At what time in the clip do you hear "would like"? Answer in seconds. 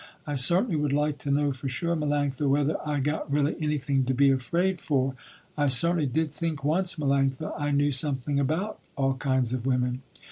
0.77-1.19